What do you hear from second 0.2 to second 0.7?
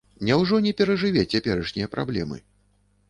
Няўжо